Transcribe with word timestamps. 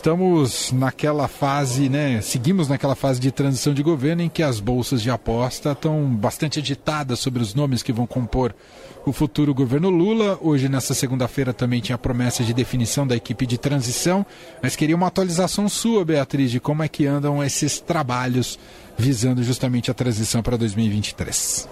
estamos 0.00 0.72
naquela 0.72 1.28
fase, 1.28 1.90
né? 1.90 2.22
Seguimos 2.22 2.68
naquela 2.68 2.94
fase 2.94 3.20
de 3.20 3.30
transição 3.30 3.74
de 3.74 3.82
governo 3.82 4.22
em 4.22 4.30
que 4.30 4.42
as 4.42 4.58
bolsas 4.58 5.02
de 5.02 5.10
aposta 5.10 5.72
estão 5.72 6.06
bastante 6.06 6.58
agitadas 6.58 7.18
sobre 7.18 7.42
os 7.42 7.54
nomes 7.54 7.82
que 7.82 7.92
vão 7.92 8.06
compor 8.06 8.54
o 9.04 9.12
futuro 9.12 9.52
governo 9.52 9.90
Lula. 9.90 10.38
Hoje, 10.40 10.70
nessa 10.70 10.94
segunda-feira, 10.94 11.52
também 11.52 11.82
tinha 11.82 11.98
promessa 11.98 12.42
de 12.42 12.54
definição 12.54 13.06
da 13.06 13.14
equipe 13.14 13.44
de 13.44 13.58
transição, 13.58 14.24
mas 14.62 14.74
queria 14.74 14.96
uma 14.96 15.06
atualização 15.06 15.68
sua, 15.68 16.02
Beatriz, 16.02 16.50
de 16.50 16.60
como 16.60 16.82
é 16.82 16.88
que 16.88 17.04
andam 17.06 17.44
esses 17.44 17.78
trabalhos 17.78 18.58
visando 18.96 19.42
justamente 19.42 19.90
a 19.90 19.94
transição 19.94 20.42
para 20.42 20.56
2023. 20.56 21.68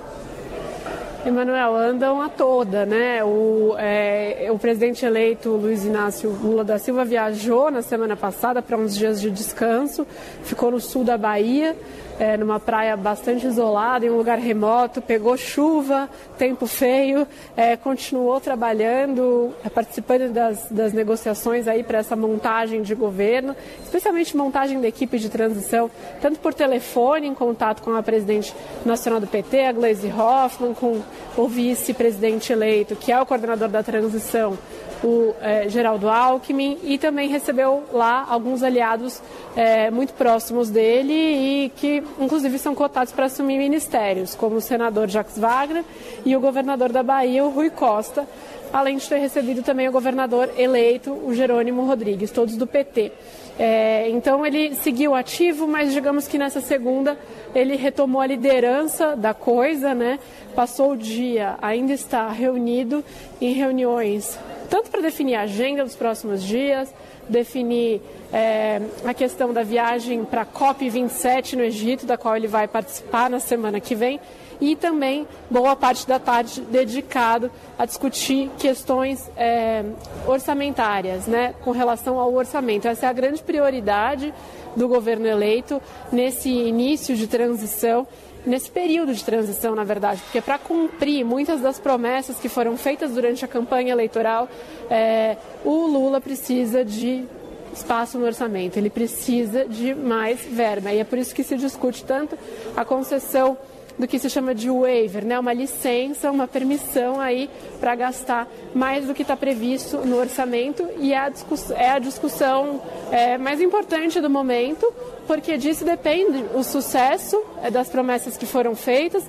Emanuel, 1.29 1.77
andam 1.77 2.23
a 2.23 2.31
toda, 2.31 2.87
né? 2.87 3.23
O, 3.23 3.75
é, 3.79 4.49
o 4.51 4.59
presidente 4.59 5.05
eleito 5.05 5.51
Luiz 5.51 5.85
Inácio 5.85 6.31
Lula 6.31 6.65
da 6.65 6.79
Silva 6.79 7.05
viajou 7.05 7.71
na 7.71 7.83
semana 7.83 8.17
passada 8.17 8.63
para 8.63 8.79
uns 8.79 8.97
dias 8.97 9.21
de 9.21 9.31
descanso, 9.31 10.07
ficou 10.43 10.71
no 10.71 10.81
sul 10.81 11.05
da 11.05 11.19
Bahia 11.19 11.77
é, 12.19 12.36
numa 12.36 12.59
praia 12.59 12.96
bastante 12.96 13.46
isolada, 13.46 14.05
em 14.05 14.11
um 14.11 14.17
lugar 14.17 14.39
remoto, 14.39 15.00
pegou 15.00 15.36
chuva, 15.36 16.09
tempo 16.36 16.67
feio, 16.67 17.27
é, 17.57 17.77
continuou 17.77 18.41
trabalhando, 18.41 19.55
participando 19.72 20.33
das, 20.33 20.67
das 20.71 20.93
negociações 20.93 21.69
aí 21.69 21.83
para 21.83 21.99
essa 21.99 22.17
montagem 22.17 22.83
de 22.83 22.95
governo, 22.95 23.55
especialmente 23.83 24.36
montagem 24.36 24.81
da 24.81 24.89
equipe 24.89 25.19
de 25.19 25.29
transição, 25.29 25.91
tanto 26.21 26.41
por 26.41 26.53
telefone, 26.53 27.29
em 27.29 27.35
contato 27.35 27.83
com 27.83 27.95
a 27.95 28.03
presidente 28.03 28.53
nacional 28.85 29.21
do 29.21 29.27
PT, 29.27 29.67
a 29.67 29.72
Gleisi 29.72 30.08
Hoffmann, 30.08 30.75
com 30.75 31.00
o 31.36 31.46
vice-presidente 31.46 32.53
eleito, 32.53 32.97
que 32.97 33.12
é 33.12 33.20
o 33.20 33.27
coordenador 33.27 33.69
da 33.69 33.83
transição, 33.83 34.58
o 35.02 35.34
é, 35.41 35.69
Geraldo 35.69 36.08
Alckmin 36.08 36.78
e 36.83 36.98
também 36.98 37.28
recebeu 37.28 37.84
lá 37.92 38.27
alguns 38.28 38.62
aliados 38.62 39.22
é, 39.56 39.91
muito 39.91 40.12
próximos 40.14 40.70
dele 40.70 41.12
e 41.12 41.72
que 41.77 42.02
inclusive 42.18 42.58
são 42.58 42.74
cotados 42.74 43.12
para 43.12 43.27
assumir 43.27 43.58
ministérios, 43.58 44.34
como 44.34 44.56
o 44.56 44.60
senador 44.60 45.08
Jacques 45.08 45.38
Wagner 45.38 45.84
e 46.24 46.36
o 46.36 46.40
governador 46.40 46.90
da 46.90 47.02
Bahia, 47.02 47.44
o 47.44 47.50
Rui 47.50 47.70
Costa, 47.70 48.27
além 48.72 48.96
de 48.96 49.08
ter 49.08 49.18
recebido 49.18 49.62
também 49.62 49.88
o 49.88 49.92
governador 49.92 50.50
eleito, 50.56 51.12
o 51.12 51.33
Jerônimo 51.33 51.84
Rodrigues, 51.84 52.30
todos 52.30 52.56
do 52.56 52.66
PT. 52.66 53.12
É, 53.58 54.08
então 54.10 54.46
ele 54.46 54.74
seguiu 54.77 55.14
ativo, 55.14 55.66
mas 55.66 55.92
digamos 55.92 56.28
que 56.28 56.38
nessa 56.38 56.60
segunda 56.60 57.18
ele 57.55 57.74
retomou 57.74 58.20
a 58.20 58.27
liderança 58.27 59.16
da 59.16 59.34
coisa, 59.34 59.94
né? 59.94 60.20
Passou 60.55 60.92
o 60.92 60.96
dia, 60.96 61.56
ainda 61.60 61.92
está 61.92 62.28
reunido 62.28 63.05
em 63.40 63.52
reuniões 63.52 64.38
tanto 64.69 64.91
para 64.91 65.00
definir 65.00 65.34
a 65.34 65.42
agenda 65.42 65.84
dos 65.84 65.97
próximos 65.97 66.42
dias, 66.42 66.92
definir 67.28 68.00
é, 68.33 68.80
a 69.05 69.14
questão 69.14 69.52
da 69.52 69.62
viagem 69.62 70.24
para 70.24 70.42
a 70.42 70.47
COP27 70.47 71.55
no 71.55 71.62
Egito, 71.62 72.06
da 72.06 72.16
qual 72.16 72.36
ele 72.36 72.47
vai 72.47 72.69
participar 72.69 73.28
na 73.30 73.41
semana 73.41 73.80
que 73.80 73.94
vem, 73.94 74.20
e 74.61 74.74
também 74.74 75.27
boa 75.50 75.77
parte 75.77 76.06
da 76.06 76.19
tarde 76.19 76.61
dedicado 76.62 77.50
a 77.78 77.86
discutir 77.86 78.50
questões 78.58 79.30
é, 79.36 79.84
orçamentárias, 80.27 81.27
né, 81.27 81.55
com 81.62 81.70
relação 81.70 82.19
ao 82.19 82.34
orçamento. 82.34 82.89
Essa 82.89 83.06
é 83.06 83.08
a 83.08 83.12
grande 83.12 83.42
prioridade 83.42 84.34
do 84.74 84.89
governo 84.89 85.27
eleito 85.27 85.80
nesse 86.11 86.48
início 86.48 87.16
de 87.16 87.27
transição 87.27 88.06
nesse 88.48 88.70
período 88.70 89.14
de 89.14 89.22
transição, 89.22 89.74
na 89.74 89.84
verdade, 89.84 90.20
porque 90.22 90.41
para 90.41 90.58
cumprir 90.58 91.24
muitas 91.24 91.60
das 91.60 91.78
promessas 91.78 92.38
que 92.38 92.48
foram 92.48 92.77
feitas 92.77 93.12
durante 93.12 93.44
a 93.44 93.48
campanha 93.48 93.92
eleitoral, 93.92 94.48
é, 94.90 95.36
o 95.64 95.86
Lula 95.86 96.20
precisa 96.20 96.84
de 96.84 97.24
espaço 97.72 98.18
no 98.18 98.27
orçamento, 98.27 98.77
ele 98.77 98.90
precisa 98.90 99.66
de 99.66 99.94
mais 99.94 100.40
verba. 100.40 100.92
E 100.92 100.98
é 100.98 101.05
por 101.05 101.18
isso 101.18 101.34
que 101.34 101.44
se 101.44 101.56
discute 101.56 102.05
tanto 102.05 102.36
a 102.77 102.84
concessão 102.84 103.56
do 103.98 104.06
que 104.06 104.18
se 104.18 104.30
chama 104.30 104.55
de 104.55 104.70
waiver, 104.70 105.24
né? 105.24 105.38
uma 105.38 105.52
licença, 105.52 106.30
uma 106.30 106.46
permissão 106.46 107.20
aí 107.20 107.50
para 107.80 107.94
gastar 107.96 108.48
mais 108.73 109.06
do 109.06 109.14
que 109.14 109.23
está 109.23 109.36
previsto 109.36 109.98
no 109.98 110.18
orçamento 110.18 110.89
e 110.98 111.12
é 111.12 111.18
a, 111.18 111.33
é 111.77 111.90
a 111.90 111.98
discussão 111.98 112.80
é, 113.11 113.36
mais 113.36 113.61
importante 113.61 114.20
do 114.20 114.30
momento, 114.30 114.86
porque 115.28 115.58
disso 115.58 115.84
depende 115.84 116.42
o 116.55 116.64
sucesso 116.64 117.40
é, 117.62 117.70
das 117.70 117.90
promessas 117.90 118.39
que 118.39 118.46
foram 118.46 118.74
feitas, 118.74 119.22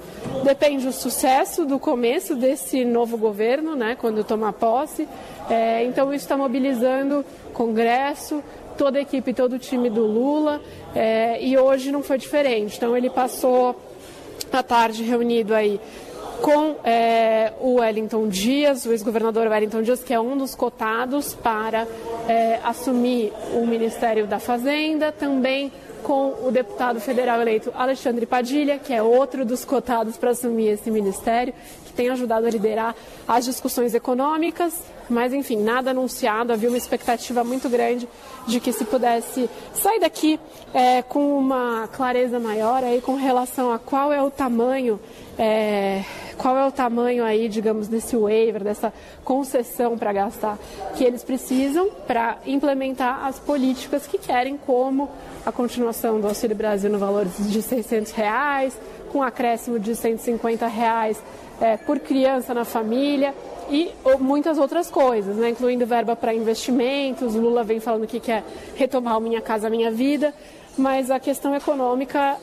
depende 0.46 0.88
o 0.88 0.94
sucesso 0.94 1.66
do 1.66 1.78
começo 1.78 2.36
desse 2.36 2.86
novo 2.86 3.18
governo, 3.18 3.76
né, 3.76 3.98
quando 4.00 4.24
tomar 4.24 4.54
posse. 4.54 5.06
É, 5.50 5.84
então 5.84 6.14
isso 6.14 6.24
está 6.24 6.38
mobilizando 6.38 7.26
Congresso, 7.54 8.42
toda 8.78 8.98
a 8.98 9.02
equipe, 9.02 9.34
todo 9.34 9.54
o 9.54 9.60
time 9.60 9.90
do 9.90 10.06
Lula, 10.06 10.62
é, 10.96 11.44
e 11.44 11.58
hoje 11.58 11.92
não 11.92 12.02
foi 12.02 12.18
diferente. 12.18 12.78
Então 12.78 12.96
ele 12.96 13.10
passou 13.10 13.76
à 14.54 14.64
tarde 14.64 15.04
reunido 15.04 15.54
aí 15.54 15.82
com 16.42 16.78
é, 16.84 17.54
o 17.60 17.76
Wellington 17.76 18.28
Dias, 18.28 18.86
o 18.86 18.92
ex-governador 18.92 19.48
Wellington 19.48 19.82
Dias, 19.82 20.04
que 20.04 20.14
é 20.14 20.20
um 20.20 20.38
dos 20.38 20.56
cotados 20.56 21.34
para 21.34 21.88
é, 22.28 22.60
assumir 22.64 23.34
o 23.54 23.66
Ministério 23.66 24.26
da 24.26 24.40
Fazenda, 24.40 25.12
também 25.12 25.72
com 26.04 26.48
o 26.48 26.52
deputado 26.52 27.00
federal 27.00 27.42
eleito 27.42 27.72
Alexandre 27.76 28.26
Padilha, 28.26 28.80
que 28.80 28.94
é 28.94 29.02
outro 29.02 29.46
dos 29.46 29.66
cotados 29.66 30.18
para 30.18 30.32
assumir 30.32 30.70
esse 30.70 30.90
ministério, 30.90 31.54
que 31.86 31.94
tem 31.94 32.10
ajudado 32.10 32.48
a 32.48 32.50
liderar 32.50 32.96
as 33.28 33.46
discussões 33.46 33.94
econômicas, 33.94 34.82
mas 35.10 35.34
enfim, 35.34 35.58
nada 35.58 35.92
anunciado, 35.92 36.54
havia 36.54 36.70
uma 36.70 36.78
expectativa 36.78 37.44
muito 37.44 37.68
grande 37.68 38.08
de 38.48 38.60
que 38.60 38.72
se 38.72 38.86
pudesse 38.86 39.50
sair 39.74 40.00
daqui 40.00 40.40
é, 40.74 41.02
com 41.02 41.38
uma 41.38 41.88
clareza 41.92 42.40
maior 42.40 42.84
aí 42.84 43.02
com 43.02 43.16
relação 43.16 43.72
a 43.72 43.80
qual 43.80 44.14
é 44.14 44.22
o 44.22 44.32
tamanho 44.32 45.00
é, 45.38 46.04
qual 46.40 46.58
é 46.58 46.66
o 46.66 46.72
tamanho 46.72 47.26
aí, 47.26 47.50
digamos, 47.50 47.90
desse 47.90 48.16
waiver, 48.16 48.64
dessa 48.64 48.94
concessão 49.26 49.98
para 49.98 50.14
gastar 50.14 50.58
que 50.96 51.04
eles 51.04 51.22
precisam 51.22 51.90
para 52.08 52.38
implementar 52.46 53.26
as 53.26 53.38
políticas 53.38 54.08
que 54.08 54.18
querem, 54.18 54.58
como 54.58 55.10
a 55.46 55.52
continuação 55.52 56.20
do 56.22 56.28
Auxílio 56.28 56.56
Brasil 56.56 56.90
no 56.90 56.98
valor 56.98 57.26
de 57.26 57.62
600 57.62 58.14
reais, 58.14 58.80
com 59.12 59.22
acréscimo 59.22 59.78
de 59.78 59.94
150 59.94 60.66
reais 60.66 61.22
é, 61.60 61.76
por 61.76 62.00
criança 62.00 62.54
na 62.54 62.64
família 62.64 63.36
e 63.70 63.92
muitas 64.18 64.58
outras 64.58 64.90
coisas, 64.90 65.36
né, 65.36 65.50
incluindo 65.50 65.86
verba 65.86 66.16
para 66.16 66.34
investimentos. 66.34 67.36
Lula 67.36 67.66
vem 67.66 67.82
falando 67.82 68.08
que 68.08 68.20
quer 68.20 68.46
retomar 68.76 69.18
o 69.18 69.22
Minha 69.22 69.42
Casa 69.42 69.70
Minha 69.70 69.92
Vida, 69.92 70.34
mas 70.78 71.12
a 71.12 71.20
questão 71.20 71.54
econômica, 71.54 72.38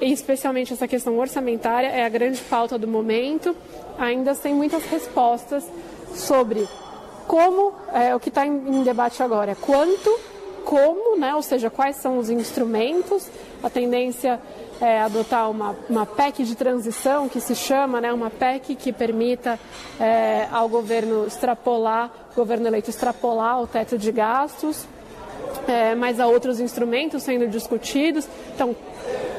especialmente 0.00 0.72
essa 0.72 0.88
questão 0.88 1.18
orçamentária, 1.18 1.88
é 1.88 2.04
a 2.04 2.08
grande 2.08 2.40
pauta 2.42 2.78
do 2.78 2.86
momento. 2.86 3.56
Ainda 3.98 4.34
sem 4.34 4.54
muitas 4.54 4.84
respostas 4.84 5.64
sobre 6.14 6.66
como 7.26 7.72
é, 7.92 8.14
o 8.14 8.20
que 8.20 8.30
está 8.30 8.46
em, 8.46 8.82
debate 8.82 9.22
agora, 9.22 9.54
quanto 9.54 10.18
como, 10.64 11.16
né, 11.16 11.34
ou 11.34 11.42
seja, 11.42 11.70
quais 11.70 11.96
são 11.96 12.18
os 12.18 12.30
instrumentos. 12.30 13.28
A 13.62 13.70
tendência 13.70 14.40
é 14.80 15.00
adotar 15.00 15.50
uma, 15.50 15.74
uma 15.88 16.06
PEC 16.06 16.44
de 16.44 16.54
transição, 16.54 17.28
que 17.28 17.40
se 17.40 17.54
chama, 17.54 18.00
né, 18.00 18.12
uma 18.12 18.30
PEC 18.30 18.74
que 18.74 18.92
permita 18.92 19.58
é, 19.98 20.46
ao 20.52 20.68
governo 20.68 21.26
extrapolar, 21.26 22.10
governo 22.36 22.66
eleito 22.66 22.90
extrapolar 22.90 23.60
o 23.62 23.66
teto 23.66 23.98
de 23.98 24.12
gastos, 24.12 24.86
é, 25.66 25.94
mas 25.94 26.18
há 26.20 26.26
outros 26.26 26.60
instrumentos 26.60 27.22
sendo 27.22 27.46
discutidos. 27.48 28.28
Então, 28.54 28.74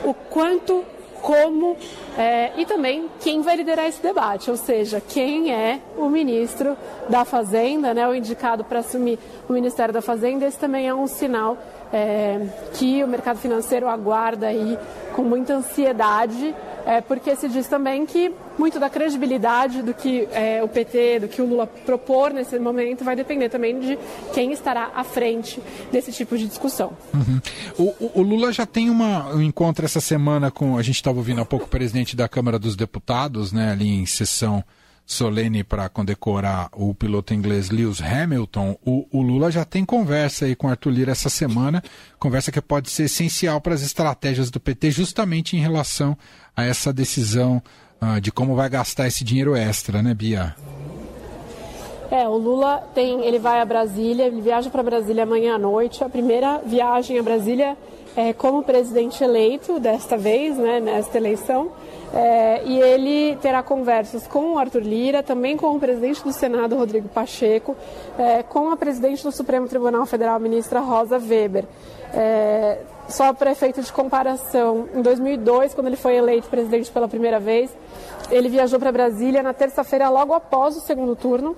o 0.04 0.14
quanto 0.14 0.84
como 1.22 1.78
é, 2.18 2.52
e 2.58 2.66
também 2.66 3.10
quem 3.20 3.42
vai 3.42 3.56
liderar 3.56 3.86
esse 3.86 4.02
debate, 4.02 4.50
ou 4.50 4.58
seja, 4.58 5.02
quem 5.02 5.54
é 5.54 5.80
o 5.98 6.10
ministro 6.10 6.78
da 7.10 7.26
Fazenda, 7.26 7.94
né, 7.94 8.08
o 8.08 8.16
indicado 8.16 8.64
para 8.64 8.80
assumir 8.80 9.20
o 9.48 9.54
Ministério 9.54 9.94
da 9.94 10.02
Fazenda. 10.02 10.46
Esse 10.46 10.58
também 10.58 10.88
é 10.88 10.94
um 10.94 11.08
sinal 11.08 11.58
é, 11.92 12.40
que 12.74 13.04
o 13.04 13.08
mercado 13.08 13.40
financeiro 13.40 13.88
aguarda 13.88 14.48
aí 14.48 14.78
com 15.14 15.24
muita 15.24 15.56
ansiedade, 15.56 16.56
é, 16.86 17.02
porque 17.02 17.36
se 17.36 17.50
diz 17.50 17.68
também 17.68 18.06
que 18.06 18.32
muito 18.58 18.80
da 18.80 18.90
credibilidade 18.90 19.82
do 19.82 19.94
que 19.94 20.28
é, 20.32 20.64
o 20.64 20.68
PT, 20.68 21.20
do 21.20 21.28
que 21.28 21.42
o 21.42 21.46
Lula 21.46 21.68
propor 21.68 22.32
nesse 22.32 22.58
momento, 22.60 23.04
vai 23.04 23.16
depender 23.16 23.50
também 23.50 23.80
de 23.80 23.98
quem 24.34 24.52
estará 24.52 24.92
à 24.96 25.04
frente 25.04 25.62
desse 25.92 26.12
tipo 26.12 26.38
de 26.38 26.48
discussão. 26.48 26.94
Uhum. 27.14 27.42
O, 27.78 28.20
o, 28.20 28.22
Lula 28.22 28.52
já 28.52 28.66
tem 28.66 28.90
uma, 28.90 29.34
um 29.34 29.42
encontro 29.42 29.86
essa 29.86 30.02
semana 30.02 30.52
com, 30.52 30.78
a 30.78 30.82
gente 30.82 30.96
estava 30.96 31.18
ouvindo 31.18 31.42
há 31.42 31.46
pouco 31.46 31.66
o 31.66 31.70
presidente 31.70 32.16
da 32.16 32.28
Câmara 32.28 32.60
dos 32.60 32.76
Deputados, 32.76 33.52
né, 33.52 33.72
ali 33.72 33.90
em 33.90 34.06
sessão 34.06 34.64
solene 35.10 35.64
para 35.64 35.90
condecorar 35.90 36.70
o 36.72 36.94
piloto 36.94 37.34
inglês 37.34 37.72
Lewis 37.72 38.00
Hamilton, 38.00 38.78
o, 38.86 39.08
o, 39.12 39.24
Lula 39.24 39.50
já 39.50 39.66
tem 39.66 39.84
conversa 39.84 40.46
aí 40.46 40.56
com 40.56 40.70
Arthur 40.70 40.92
Lira 40.92 41.12
essa 41.12 41.30
semana, 41.30 41.84
conversa 42.20 42.52
que 42.52 42.62
pode 42.62 42.92
ser 42.92 43.06
essencial 43.06 43.60
para 43.60 43.74
as 43.74 43.82
estratégias 43.82 44.52
do 44.52 44.60
PT, 44.60 44.92
justamente 44.92 45.58
em 45.58 45.60
relação 45.60 46.16
a 46.56 46.64
essa 46.64 46.94
decisão 46.94 47.60
uh, 48.00 48.22
de 48.22 48.32
como 48.32 48.56
vai 48.56 48.70
gastar 48.70 49.08
esse 49.08 49.24
dinheiro 49.24 49.56
extra, 49.56 50.04
né, 50.04 50.14
Bia? 50.14 50.56
É, 52.12 52.28
o 52.28 52.38
Lula 52.38 52.78
tem, 52.94 53.26
ele 53.26 53.40
vai 53.40 53.62
a 53.62 53.66
Brasília, 53.66 54.28
ele 54.28 54.42
viaja 54.42 54.70
para 54.70 54.84
Brasília 54.84 55.24
amanhã 55.24 55.56
à 55.56 55.60
noite. 55.60 56.04
A 56.04 56.10
primeira 56.10 56.60
viagem 56.60 57.18
a 57.18 57.24
Brasília 57.24 57.76
é 58.16 58.32
como 58.32 58.62
presidente 58.62 59.24
eleito 59.24 59.80
desta 59.80 60.16
vez, 60.18 60.56
né, 60.56 60.80
nesta 60.80 61.18
eleição. 61.18 61.72
É, 62.14 62.64
e 62.66 62.80
ele 62.82 63.36
terá 63.38 63.62
conversas 63.62 64.26
com 64.26 64.54
o 64.54 64.58
Arthur 64.58 64.82
Lira, 64.82 65.22
também 65.22 65.56
com 65.56 65.76
o 65.76 65.80
presidente 65.80 66.24
do 66.24 66.34
Senado, 66.34 66.76
Rodrigo 66.76 67.08
Pacheco, 67.08 67.76
é, 68.18 68.42
com 68.42 68.72
a 68.72 68.78
presidente 68.78 69.24
do 69.24 69.32
Supremo 69.32 69.68
Tribunal 69.68 70.06
Federal, 70.06 70.40
ministra 70.40 70.80
Rosa 70.80 71.18
Weber. 71.20 71.66
É, 72.14 72.80
só 73.08 73.34
para 73.34 73.52
efeito 73.52 73.82
de 73.82 73.92
comparação, 73.92 74.88
em 74.94 75.02
2002, 75.02 75.74
quando 75.74 75.88
ele 75.88 75.96
foi 75.96 76.16
eleito 76.16 76.48
presidente 76.48 76.92
pela 76.92 77.08
primeira 77.08 77.40
vez, 77.40 77.72
ele 78.32 78.50
viajou 78.50 78.80
para 78.80 78.92
Brasília 78.92 79.42
na 79.42 79.54
terça-feira, 79.54 80.10
logo 80.10 80.34
após 80.34 80.78
o 80.78 80.82
segundo 80.82 81.16
turno. 81.16 81.56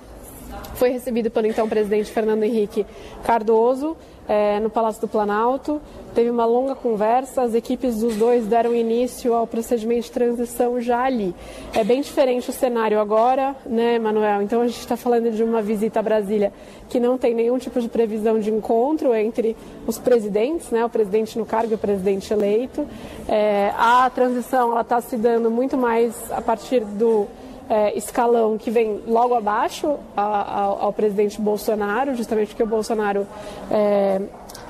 Foi 0.75 0.89
recebido 0.89 1.30
pelo 1.30 1.48
então 1.48 1.69
presidente 1.69 2.12
Fernando 2.12 2.44
Henrique 2.44 2.86
Cardoso 3.24 3.95
é, 4.27 4.59
no 4.59 4.69
Palácio 4.69 5.01
do 5.01 5.07
Planalto. 5.07 5.81
Teve 6.15 6.30
uma 6.30 6.45
longa 6.45 6.74
conversa, 6.75 7.42
as 7.42 7.53
equipes 7.53 8.00
dos 8.00 8.15
dois 8.15 8.45
deram 8.45 8.74
início 8.74 9.33
ao 9.33 9.45
procedimento 9.45 10.03
de 10.03 10.12
transição 10.12 10.80
já 10.81 11.03
ali. 11.03 11.33
É 11.74 11.83
bem 11.83 12.01
diferente 12.01 12.50
o 12.50 12.53
cenário 12.53 13.00
agora, 13.00 13.56
né, 13.65 14.00
Manuel? 14.00 14.42
Então 14.42 14.62
a 14.62 14.68
gente 14.68 14.80
está 14.80 14.98
falando 14.98 15.31
de 15.31 15.44
uma 15.44 15.62
visita 15.62 16.00
a 16.00 16.03
Brasília 16.03 16.51
que 16.89 17.00
não 17.00 17.18
tem 17.18 17.33
nenhum 17.33 17.57
tipo 17.57 17.80
de 17.80 17.88
previsão 17.88 18.39
de 18.39 18.50
encontro 18.50 19.13
entre 19.13 19.56
os 19.88 19.98
presidentes, 19.98 20.69
né, 20.71 20.83
o 20.83 20.89
presidente 20.89 21.38
no 21.38 21.45
cargo 21.45 21.71
e 21.71 21.75
o 21.75 21.77
presidente 21.77 22.33
eleito. 22.33 22.88
É, 23.27 23.71
a 23.77 24.09
transição 24.09 24.80
está 24.80 25.00
se 25.00 25.15
dando 25.15 25.50
muito 25.50 25.77
mais 25.77 26.13
a 26.31 26.42
partir 26.42 26.81
do 26.81 27.27
é, 27.71 27.97
escalão 27.97 28.57
que 28.57 28.69
vem 28.69 29.00
logo 29.07 29.33
abaixo 29.33 29.97
ao, 30.13 30.83
ao, 30.83 30.94
presidente 30.94 31.39
Bolsonaro, 31.39 32.13
justamente 32.15 32.50
porque 32.50 32.63
o 32.63 32.68
Bolsonaro 32.68 33.25
é, 33.71 34.21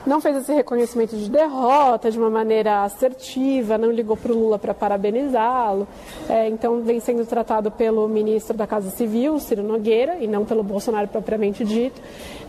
não 0.06 0.20
fez 0.20 0.38
esse 0.38 0.54
reconhecimento 0.54 1.16
de 1.16 1.30
derrota 1.30 2.10
de 2.10 2.18
uma 2.18 2.30
maneira 2.30 2.84
assertiva, 2.84 3.78
não 3.78 3.92
ligou 3.92 4.18
para 4.18 4.32
o 4.32 4.36
Lula 4.36 4.58
para 4.58 4.74
parabenizá-lo. 4.74 5.88
É, 6.30 6.48
então, 6.48 6.82
vem 6.82 7.00
sendo 7.00 7.26
tratado 7.26 7.70
pelo 7.72 8.08
ministro 8.08 8.58
da 8.58 8.66
Casa 8.66 8.90
Civil, 8.90 9.40
Ciro 9.40 9.64
Nogueira, 9.64 10.18
e 10.20 10.28
não 10.28 10.46
pelo 10.46 10.64
Bolsonaro 10.64 11.08
propriamente 11.08 11.64
dito. 11.64 12.02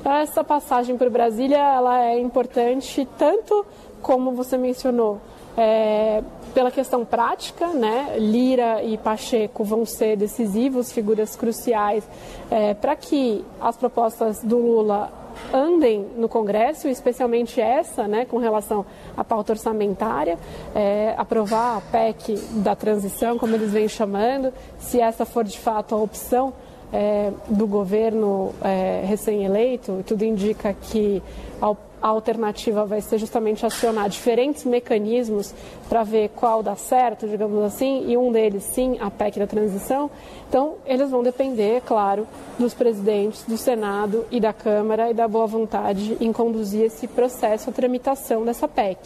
Essa 0.04 0.42
passagem 0.42 0.96
por 0.96 1.08
Brasília 1.10 1.58
ela 1.58 2.04
é 2.04 2.18
importante 2.18 3.06
tanto 3.18 3.64
como 4.00 4.32
você 4.32 4.58
mencionou 4.58 5.20
é, 5.56 6.22
pela 6.54 6.70
questão 6.70 7.04
prática, 7.04 7.68
né, 7.68 8.16
Lira 8.18 8.82
e 8.82 8.98
Pacheco 8.98 9.64
vão 9.64 9.84
ser 9.86 10.16
decisivos, 10.16 10.92
figuras 10.92 11.36
cruciais, 11.36 12.04
é, 12.50 12.74
para 12.74 12.96
que 12.96 13.44
as 13.60 13.76
propostas 13.76 14.42
do 14.42 14.58
Lula 14.58 15.21
andem 15.52 16.06
no 16.16 16.28
Congresso, 16.28 16.88
especialmente 16.88 17.60
essa, 17.60 18.06
né, 18.06 18.24
com 18.24 18.38
relação 18.38 18.84
à 19.16 19.24
pauta 19.24 19.52
orçamentária, 19.52 20.38
é, 20.74 21.14
aprovar 21.16 21.78
a 21.78 21.80
PEC 21.80 22.36
da 22.62 22.74
transição, 22.74 23.38
como 23.38 23.54
eles 23.54 23.72
vêm 23.72 23.88
chamando, 23.88 24.52
se 24.78 25.00
essa 25.00 25.24
for 25.24 25.44
de 25.44 25.58
fato 25.58 25.94
a 25.94 25.98
opção 25.98 26.52
é, 26.92 27.32
do 27.48 27.66
governo 27.66 28.52
é, 28.62 29.02
recém-eleito, 29.06 30.04
tudo 30.06 30.24
indica 30.24 30.74
que 30.74 31.22
ao 31.60 31.76
a 32.02 32.08
alternativa 32.08 32.84
vai 32.84 33.00
ser 33.00 33.18
justamente 33.18 33.64
acionar 33.64 34.08
diferentes 34.08 34.64
mecanismos 34.64 35.54
para 35.88 36.02
ver 36.02 36.30
qual 36.30 36.62
dá 36.62 36.74
certo, 36.74 37.28
digamos 37.28 37.62
assim, 37.62 38.10
e 38.10 38.16
um 38.16 38.32
deles, 38.32 38.64
sim, 38.64 38.98
a 39.00 39.10
PEC 39.10 39.38
da 39.38 39.46
transição. 39.46 40.10
Então, 40.48 40.74
eles 40.84 41.10
vão 41.10 41.22
depender, 41.22 41.80
claro, 41.80 42.26
dos 42.58 42.74
presidentes 42.74 43.44
do 43.44 43.56
Senado 43.56 44.26
e 44.30 44.38
da 44.38 44.52
Câmara 44.52 45.10
e 45.10 45.14
da 45.14 45.26
boa 45.26 45.46
vontade 45.46 46.16
em 46.20 46.32
conduzir 46.32 46.84
esse 46.84 47.06
processo, 47.06 47.70
a 47.70 47.72
tramitação 47.72 48.44
dessa 48.44 48.68
PEC. 48.68 48.98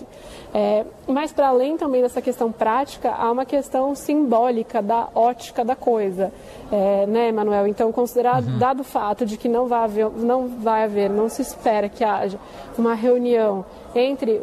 É, 0.52 0.84
mas, 1.06 1.32
para 1.32 1.48
além 1.48 1.76
também 1.76 2.02
dessa 2.02 2.22
questão 2.22 2.50
prática, 2.50 3.12
há 3.12 3.30
uma 3.30 3.44
questão 3.44 3.94
simbólica 3.94 4.80
da 4.80 5.08
ótica 5.14 5.64
da 5.64 5.76
coisa, 5.76 6.32
é, 6.72 7.06
né, 7.06 7.30
Manuel? 7.30 7.66
Então, 7.66 7.92
considerado, 7.92 8.46
uhum. 8.46 8.58
dado 8.58 8.80
o 8.80 8.84
fato 8.84 9.26
de 9.26 9.36
que 9.36 9.48
não 9.48 9.66
vai 9.66 9.84
haver, 9.84 10.10
não 10.10 10.48
vai 10.48 10.84
haver, 10.84 11.10
não 11.10 11.28
se 11.28 11.42
espera 11.42 11.88
que 11.88 12.02
haja 12.02 12.38
uma 12.78 12.85
reunião 12.94 13.64
entre 13.94 14.40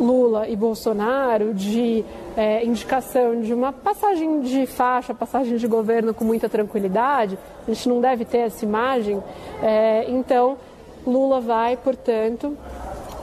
Lula 0.00 0.48
e 0.48 0.54
Bolsonaro 0.54 1.52
de 1.52 2.04
é, 2.36 2.64
indicação 2.64 3.40
de 3.40 3.52
uma 3.52 3.72
passagem 3.72 4.40
de 4.40 4.66
faixa, 4.66 5.12
passagem 5.12 5.56
de 5.56 5.66
governo 5.66 6.14
com 6.14 6.24
muita 6.24 6.48
tranquilidade, 6.48 7.36
a 7.66 7.70
gente 7.72 7.88
não 7.88 8.00
deve 8.00 8.24
ter 8.24 8.38
essa 8.38 8.64
imagem. 8.64 9.22
É, 9.62 10.08
então, 10.08 10.56
Lula 11.06 11.40
vai, 11.40 11.76
portanto, 11.76 12.56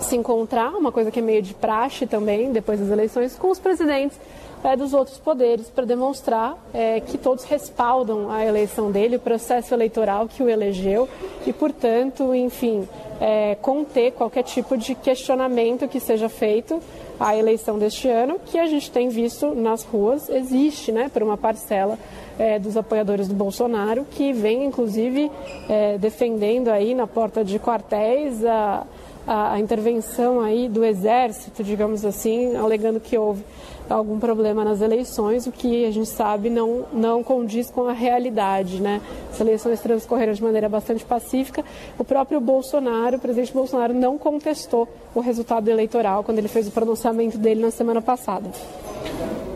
se 0.01 0.15
encontrar, 0.15 0.71
uma 0.71 0.91
coisa 0.91 1.11
que 1.11 1.19
é 1.19 1.21
meio 1.21 1.41
de 1.41 1.53
praxe 1.53 2.05
também, 2.05 2.51
depois 2.51 2.79
das 2.79 2.89
eleições, 2.89 3.37
com 3.37 3.49
os 3.49 3.59
presidentes 3.59 4.19
é, 4.65 4.75
dos 4.75 4.93
outros 4.93 5.19
poderes 5.19 5.69
para 5.69 5.85
demonstrar 5.85 6.57
é, 6.73 6.99
que 6.99 7.19
todos 7.19 7.43
respaldam 7.43 8.31
a 8.31 8.43
eleição 8.43 8.91
dele, 8.91 9.17
o 9.17 9.19
processo 9.19 9.73
eleitoral 9.75 10.27
que 10.27 10.41
o 10.41 10.49
elegeu 10.49 11.07
e, 11.45 11.53
portanto, 11.53 12.33
enfim, 12.33 12.87
é, 13.21 13.55
conter 13.61 14.11
qualquer 14.13 14.43
tipo 14.43 14.75
de 14.75 14.95
questionamento 14.95 15.87
que 15.87 15.99
seja 15.99 16.27
feito 16.27 16.81
à 17.19 17.37
eleição 17.37 17.77
deste 17.77 18.09
ano, 18.09 18.39
que 18.43 18.57
a 18.57 18.65
gente 18.65 18.89
tem 18.89 19.07
visto 19.07 19.53
nas 19.53 19.83
ruas, 19.83 20.29
existe, 20.29 20.91
né, 20.91 21.09
por 21.13 21.21
uma 21.21 21.37
parcela 21.37 21.97
é, 22.39 22.57
dos 22.57 22.75
apoiadores 22.75 23.27
do 23.27 23.35
Bolsonaro, 23.35 24.05
que 24.11 24.33
vem, 24.33 24.65
inclusive, 24.65 25.31
é, 25.69 25.97
defendendo 25.99 26.69
aí 26.69 26.95
na 26.95 27.05
porta 27.05 27.45
de 27.45 27.59
quartéis 27.59 28.43
a 28.43 28.85
a, 29.27 29.53
a, 29.53 29.59
intervenção 29.59 30.41
aí 30.41 30.69
do 30.69 30.83
exército, 30.83 31.63
digamos 31.63 32.05
assim, 32.05 32.55
alegando 32.55 32.99
que 32.99 33.17
houve 33.17 33.43
algum 33.89 34.19
problema 34.19 34.63
nas 34.63 34.81
eleições, 34.81 35.45
o 35.45 35.51
que 35.51 35.85
a 35.85 35.91
gente 35.91 36.09
sabe 36.09 36.49
não, 36.49 36.85
não 36.91 37.23
condiz 37.23 37.69
com 37.69 37.85
a 37.85 37.93
realidade. 37.93 38.81
Né? 38.81 39.01
As 39.31 39.39
eleições 39.39 39.79
transcorreram 39.79 40.33
de 40.33 40.43
maneira 40.43 40.67
bastante 40.67 41.05
pacífica. 41.05 41.63
O 41.97 42.03
próprio 42.03 42.39
Bolsonaro, 42.39 43.17
o 43.17 43.19
presidente 43.19 43.53
Bolsonaro, 43.53 43.93
não 43.93 44.17
contestou 44.17 44.87
o 45.13 45.19
resultado 45.19 45.69
eleitoral 45.69 46.23
quando 46.23 46.39
ele 46.39 46.47
fez 46.47 46.67
o 46.67 46.71
pronunciamento 46.71 47.37
dele 47.37 47.61
na 47.61 47.71
semana 47.71 48.01
passada. 48.01 48.49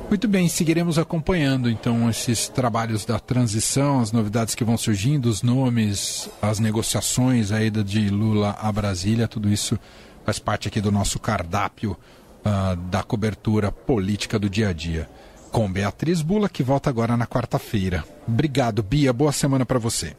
Muito 0.09 0.27
bem, 0.27 0.49
seguiremos 0.49 0.97
acompanhando 0.97 1.69
então 1.69 2.09
esses 2.09 2.49
trabalhos 2.49 3.05
da 3.05 3.19
transição, 3.19 3.99
as 3.99 4.11
novidades 4.11 4.55
que 4.55 4.63
vão 4.63 4.75
surgindo, 4.75 5.27
os 5.27 5.43
nomes, 5.43 6.27
as 6.41 6.57
negociações, 6.59 7.51
a 7.51 7.63
ida 7.63 7.83
de 7.83 8.09
Lula 8.09 8.57
a 8.59 8.71
Brasília, 8.71 9.27
tudo 9.27 9.47
isso 9.47 9.77
faz 10.25 10.39
parte 10.39 10.67
aqui 10.67 10.81
do 10.81 10.91
nosso 10.91 11.19
cardápio 11.19 11.95
uh, 12.39 12.75
da 12.89 13.03
cobertura 13.03 13.71
política 13.71 14.39
do 14.39 14.49
dia 14.49 14.69
a 14.69 14.73
dia. 14.73 15.07
Com 15.51 15.71
Beatriz 15.71 16.23
Bula, 16.23 16.49
que 16.49 16.63
volta 16.63 16.89
agora 16.89 17.15
na 17.15 17.27
quarta-feira. 17.27 18.03
Obrigado, 18.27 18.81
Bia. 18.81 19.13
Boa 19.13 19.31
semana 19.31 19.65
para 19.65 19.77
você. 19.77 20.15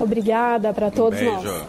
Obrigada 0.00 0.72
para 0.72 0.90
todos 0.90 1.20
um 1.20 1.24
nós. 1.24 1.66